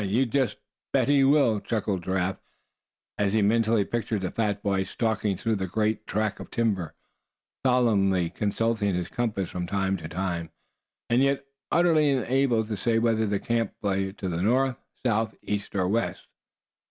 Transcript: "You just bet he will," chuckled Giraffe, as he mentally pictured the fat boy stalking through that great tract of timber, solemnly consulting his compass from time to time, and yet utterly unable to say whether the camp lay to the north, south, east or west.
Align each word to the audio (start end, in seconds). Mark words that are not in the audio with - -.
"You 0.03 0.25
just 0.25 0.57
bet 0.91 1.09
he 1.09 1.23
will," 1.23 1.59
chuckled 1.59 2.03
Giraffe, 2.05 2.39
as 3.19 3.33
he 3.33 3.43
mentally 3.43 3.85
pictured 3.85 4.21
the 4.23 4.31
fat 4.31 4.63
boy 4.63 4.81
stalking 4.81 5.37
through 5.37 5.53
that 5.57 5.71
great 5.73 6.07
tract 6.07 6.39
of 6.39 6.49
timber, 6.49 6.95
solemnly 7.63 8.31
consulting 8.31 8.95
his 8.95 9.09
compass 9.09 9.51
from 9.51 9.67
time 9.67 9.97
to 9.97 10.07
time, 10.09 10.49
and 11.07 11.21
yet 11.21 11.45
utterly 11.71 12.09
unable 12.09 12.65
to 12.65 12.75
say 12.75 12.97
whether 12.97 13.27
the 13.27 13.39
camp 13.39 13.73
lay 13.83 14.11
to 14.13 14.27
the 14.27 14.41
north, 14.41 14.75
south, 15.05 15.35
east 15.43 15.75
or 15.75 15.87
west. 15.87 16.25